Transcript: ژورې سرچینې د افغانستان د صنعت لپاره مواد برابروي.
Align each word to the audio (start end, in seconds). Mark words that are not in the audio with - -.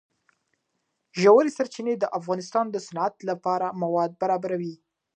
ژورې 1.21 1.51
سرچینې 1.57 1.95
د 1.99 2.05
افغانستان 2.19 2.65
د 2.71 2.77
صنعت 2.87 3.15
لپاره 3.29 3.67
مواد 3.81 4.11
برابروي. 4.21 4.75